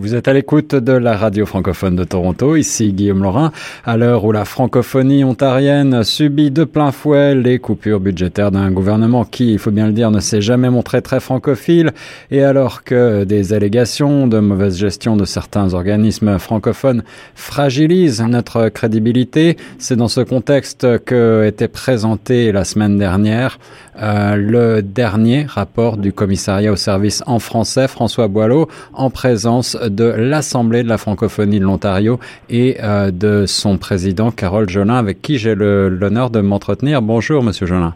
[0.00, 3.52] Vous êtes à l'écoute de la radio francophone de Toronto, ici Guillaume Laurin.
[3.84, 9.26] À l'heure où la francophonie ontarienne subit de plein fouet les coupures budgétaires d'un gouvernement
[9.26, 11.92] qui, il faut bien le dire, ne s'est jamais montré très francophile,
[12.30, 17.02] et alors que des allégations de mauvaise gestion de certains organismes francophones
[17.34, 23.58] fragilisent notre crédibilité, c'est dans ce contexte que était présenté la semaine dernière
[24.00, 30.04] euh, le dernier rapport du commissariat au service en français, François Boileau, en présence de
[30.04, 32.18] l'Assemblée de la francophonie de l'Ontario
[32.48, 37.02] et euh, de son président, Carole Jolin, avec qui j'ai l'honneur de m'entretenir.
[37.02, 37.94] Bonjour, Monsieur Jolin.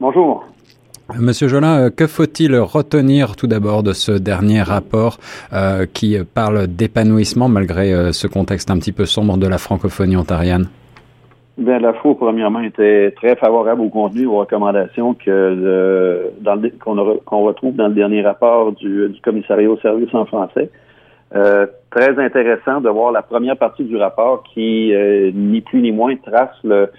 [0.00, 0.44] Bonjour.
[1.14, 5.18] Monsieur Jolin, euh, que faut-il retenir tout d'abord de ce dernier rapport
[5.52, 10.16] euh, qui parle d'épanouissement malgré euh, ce contexte un petit peu sombre de la francophonie
[10.16, 10.66] ontarienne?
[11.58, 16.32] Bien, la FO, premièrement, était très favorable au contenu, aux recommandations que
[16.80, 20.70] qu'on retrouve dans le dernier rapport du, du commissariat au service en français.
[21.34, 25.90] Euh, très intéressant de voir la première partie du rapport qui, euh, ni plus ni
[25.90, 26.90] moins, trace le,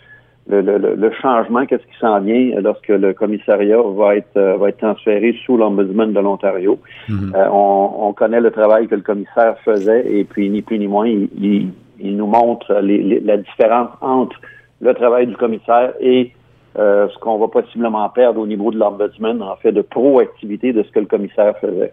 [0.50, 4.70] le, le, le changement, qu'est-ce qui s'en vient lorsque le commissariat va être euh, va
[4.70, 6.78] être transféré sous l'ombudsman de l'Ontario.
[7.08, 7.34] Mhm.
[7.52, 11.08] on, on, connaît le travail que le commissaire faisait et puis ni plus ni moins,
[11.08, 14.36] il, il, nous montre les, la différence entre
[14.82, 16.34] le travail du commissaire et
[16.76, 20.92] ce qu'on va possiblement perdre au niveau de l'ombudsman, en fait, de proactivité de ce
[20.92, 21.92] que le commissaire faisait.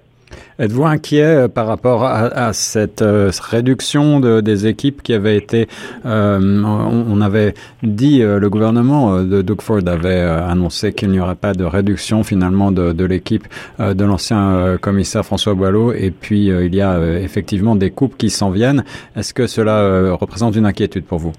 [0.56, 5.66] Êtes-vous inquiet euh, par rapport à, cette euh, réduction de, des équipes qui avait été,
[6.06, 11.54] euh, on, avait dit, le gouvernement de Doug Ford avait annoncé qu'il n'y aurait pas
[11.54, 13.44] de réduction finalement de, l'équipe
[13.78, 18.50] de l'ancien commissaire François Boileau, et puis il y a effectivement des coupes qui s'en
[18.50, 18.84] viennent.
[19.16, 21.32] Est-ce que cela représente une inquiétude pour vous?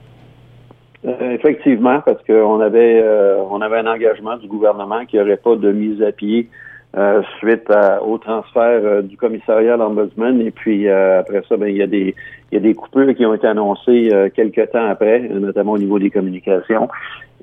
[1.04, 6.02] effectivement, parce qu'on avait avait un engagement du gouvernement qui n'y aurait pas de mise
[6.02, 6.50] à pied
[6.98, 7.70] euh, suite
[8.08, 10.40] au transfert euh, du commissariat à l'Ombudsman.
[10.40, 12.16] Et puis euh, après ça, ben, il y a des
[12.52, 16.00] il y a des coupures qui ont été annoncées quelques temps après, notamment au niveau
[16.00, 16.88] des communications.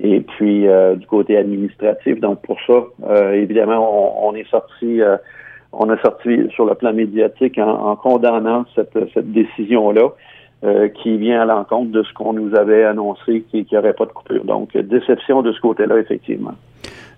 [0.01, 0.65] Et puis
[0.95, 2.19] du côté administratif.
[2.19, 5.01] Donc pour ça, évidemment, on, est sorti
[5.71, 10.13] on a sorti sur le plan médiatique en, condamnant cette, cette décision-là.
[10.95, 14.13] qui vient à l'encontre de ce qu'on nous avait annoncé, qu'il n'y aurait pas de
[14.13, 14.45] coupure.
[14.45, 16.55] Donc, déception de ce côté-là, effectivement.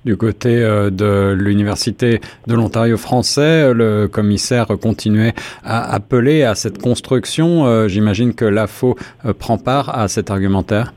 [0.05, 5.33] Du côté euh, de l'Université de l'Ontario français, le commissaire continuait
[5.63, 7.65] à appeler à cette construction.
[7.65, 8.95] Euh, j'imagine que l'AFO
[9.25, 10.93] euh, prend part à cet argumentaire.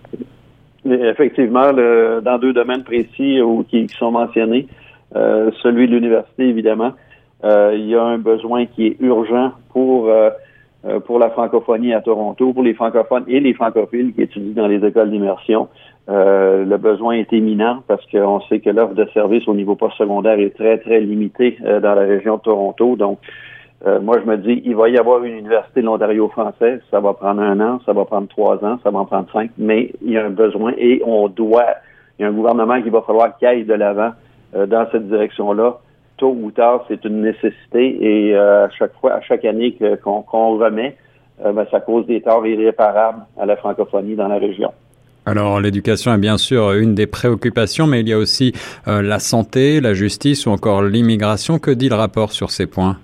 [0.85, 4.67] Effectivement, dans deux domaines précis qui, sont mentionnés,
[5.15, 6.93] celui de l'université, évidemment,
[7.45, 10.11] il y a un besoin qui est urgent pour
[11.05, 14.83] pour la francophonie à Toronto, pour les francophones et les francophiles qui étudient dans les
[14.83, 15.69] écoles d'immersion.
[16.09, 20.39] Euh, le besoin est éminent parce qu'on sait que l'offre de services au niveau postsecondaire
[20.39, 22.97] est très, très limitée euh, dans la région de Toronto.
[22.97, 23.19] Donc,
[23.87, 26.81] euh, moi, je me dis, il va y avoir une université de l'Ontario français.
[26.91, 29.51] Ça va prendre un an, ça va prendre trois ans, ça va en prendre cinq,
[29.59, 31.67] mais il y a un besoin et on doit,
[32.19, 34.13] il y a un gouvernement qui va falloir qu'il aille de l'avant
[34.55, 35.79] dans cette direction-là.
[36.17, 40.97] Tôt ou tard, c'est une nécessité et à chaque fois, à chaque année qu'on remet,
[41.45, 44.73] ben, ça cause des torts irréparables à la francophonie dans la région.
[45.29, 48.55] Alors l'éducation est bien sûr une des préoccupations, mais il y a aussi
[48.89, 51.59] euh, la santé, la justice ou encore l'immigration.
[51.59, 52.97] Que dit le rapport sur ces points?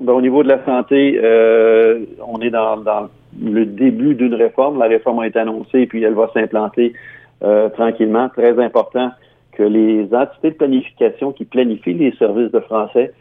[0.00, 4.78] Ben, Au niveau de la santé, euh, on est dans, le début d'une réforme.
[4.78, 6.94] La réforme a été annoncée et puis elle va s'implanter
[7.44, 8.30] euh, tranquillement.
[8.30, 9.10] Très important
[9.52, 13.12] que les entités de planification qui planifient les services de français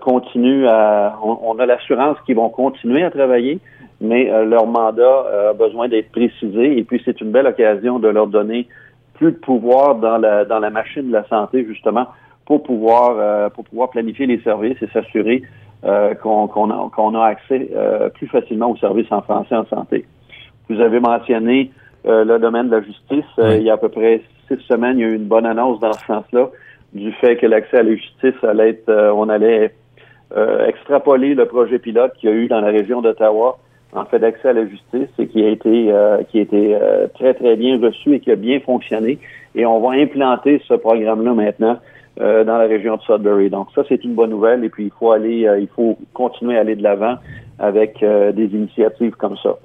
[0.00, 1.16] continuent à...
[1.22, 3.60] on a l'assurance qu'ils vont continuer à travailler,
[4.02, 8.00] mais euh, leur mandat euh, a besoin d'être précisé et puis c'est une belle occasion
[8.00, 8.66] de leur donner
[9.14, 12.08] plus de pouvoir dans la dans la machine de la santé justement
[12.44, 15.42] pour pouvoir euh, pour pouvoir planifier les services et s'assurer
[16.22, 17.68] qu'on qu'on a, qu'on a accès
[18.14, 20.06] plus facilement aux services en français en santé.
[20.68, 21.72] Vous avez mentionné
[22.04, 23.24] le domaine de la justice.
[23.38, 25.80] il y a à peu près six semaines, il y a eu une bonne annonce
[25.80, 26.50] dans ce sens-là
[26.92, 29.74] du fait que l'accès à la justice allait être, on allait
[30.68, 33.58] extrapoler le projet pilote qu'il y a eu dans la région d'Ottawa
[33.92, 37.06] en fait d'accès à la justice et qui a été euh, qui a été euh,
[37.14, 39.18] très très bien reçu et qui a bien fonctionné.
[39.54, 41.78] Et on va implanter ce programme-là maintenant
[42.20, 43.50] euh, dans la région de Sudbury.
[43.50, 46.60] Donc ça c'est une bonne nouvelle et puis il faut aller il faut continuer à
[46.60, 47.16] aller de l'avant
[47.58, 49.56] avec des initiatives comme ça.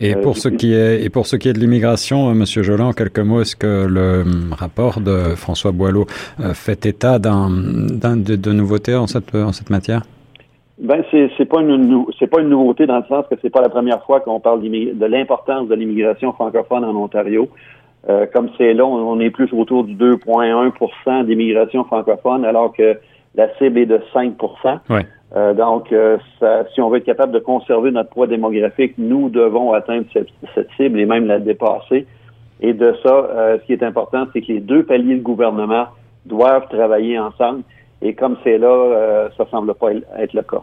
[0.00, 2.92] Et pour ce qui est et pour ce qui est de l'immigration, Monsieur Jolant, en
[2.92, 6.06] quelques mots, est-ce que le rapport de François Boileau
[6.52, 10.02] fait état d'un de, de nouveautés en cette en cette matière?
[10.78, 13.60] Ben c'est c'est pas une c'est pas une nouveauté dans le sens que c'est pas
[13.60, 17.48] la première fois qu'on parle de l'importance de l'immigration francophone en Ontario.
[18.08, 22.98] Euh, comme c'est là, on, est plus autour du 2,1% d'immigration francophone, alors que
[23.36, 24.80] la cible est de 5%
[25.34, 26.18] euh, donc, euh,
[26.74, 31.00] si on veut être capable de conserver notre poids démographique, nous devons atteindre cette, cible
[31.00, 32.06] et même la dépasser.
[32.60, 35.86] Et de ça, euh, ce qui est important, c'est que les deux paliers de gouvernement
[36.26, 37.62] doivent travailler ensemble.
[38.02, 40.62] Et comme c'est là, ça semble pas être le cas.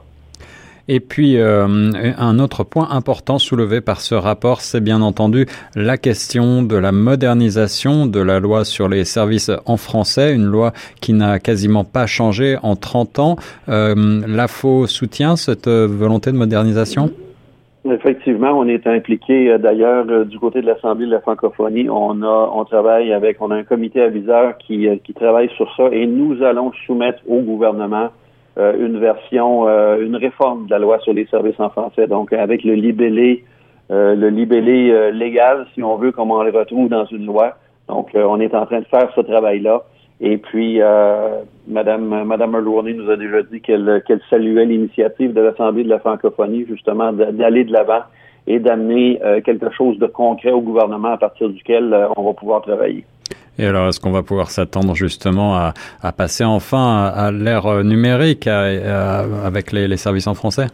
[0.92, 5.46] Et puis, euh, un autre point important soulevé par ce rapport, c'est bien entendu
[5.76, 10.74] la question de la modernisation de la loi sur les services en français, une loi
[11.00, 13.36] qui n'a quasiment pas changé en 30 ans.
[13.70, 17.12] Euh, L'AFO soutient cette volonté de modernisation?
[17.86, 21.90] Effectivement, on est impliqué euh, d'ailleurs euh, du côté de l'Assemblée de la francophonie.
[21.90, 25.88] On a, on travaille avec, on a un comité aviseur qui, qui travaille sur ça
[25.92, 28.10] et nous allons soumettre au gouvernement
[28.60, 32.34] euh, une version, euh, une réforme de la loi sur les services en français, donc
[32.34, 33.46] avec le libellé,
[33.90, 37.56] euh, le libellé légal, si on veut, comme on le retrouve dans une loi.
[37.88, 39.84] Donc, on est en train de faire ce travail-là.
[40.22, 40.82] Et puis,
[41.68, 47.14] Madame, Madame nous a déjà dit qu'elle saluait l'initiative de l'Assemblée de la francophonie, justement,
[47.14, 48.02] d'aller de l'avant
[48.46, 53.06] et d'amener quelque chose de concret au gouvernement à partir duquel on va pouvoir travailler.
[53.60, 57.84] Et alors, est-ce qu'on va pouvoir s'attendre justement à, à, passer enfin à, l'ère euh,
[57.84, 60.68] numérique avec les, les, services en français?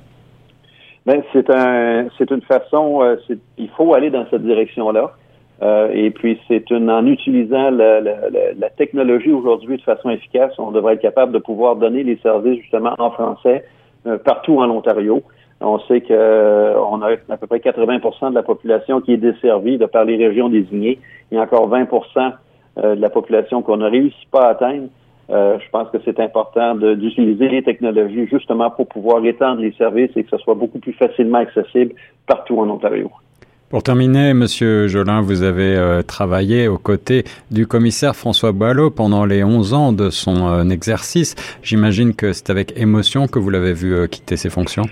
[1.08, 3.16] Ben, c'est un, c'est une façon, euh,
[3.58, 5.14] il faut aller dans cette direction-là.
[5.62, 10.54] Euh, et puis, c'est une, en utilisant la, la, la technologie aujourd'hui de façon efficace,
[10.58, 13.64] on devrait être capable de pouvoir donner les services justement en français
[14.06, 15.24] euh, partout en Ontario.
[15.62, 19.78] On sait que euh, a à peu près 80% de la population qui est desservie
[19.78, 21.00] de par les régions désignées.
[21.32, 22.34] Il y a encore 20%
[22.78, 24.90] euh, de la population qu'on ne réussit pas à atteindre.
[25.32, 30.12] Euh, je pense que c'est important d'utiliser les technologies justement pour pouvoir étendre les services
[30.16, 31.94] et que ce soit beaucoup plus facilement accessible
[32.28, 33.10] partout en Ontario.
[33.76, 39.26] Pour terminer, Monsieur Jolin, vous avez euh, travaillé aux côtés du commissaire François Boileau pendant
[39.26, 41.36] les 11 ans de son exercice.
[41.62, 44.84] J'imagine que c'est avec émotion que vous l'avez vu quitter ses fonctions.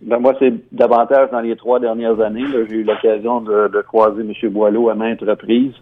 [0.00, 2.44] Ben moi, c'est davantage dans les trois dernières années.
[2.52, 4.32] J'ai eu l'occasion de, croiser M.
[4.52, 5.74] Boileau à maintes reprises.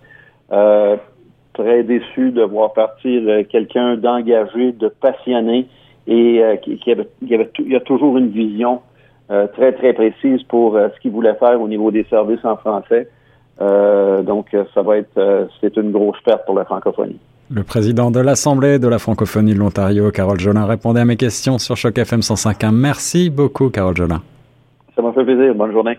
[0.52, 0.96] Euh,
[1.52, 5.68] très déçu de voir partir euh, quelqu'un d'engagé, de passionné
[6.06, 8.91] et euh, qui, avait, il y a toujours une vision euh,
[9.54, 13.08] très très précise pour ce qu'il voulait faire au niveau des services en français.
[13.58, 17.18] donc ça va être c'est une grosse perte pour la francophonie.
[17.54, 21.58] Le président de l'Assemblée de la francophonie de l'Ontario, Carole Jolin, répondait à mes questions
[21.58, 22.70] sur Choc FM 105.1.
[22.72, 24.22] Merci beaucoup, Carole Jolin.
[24.96, 25.54] Ça m'a fait plaisir.
[25.54, 25.98] Bonne journée.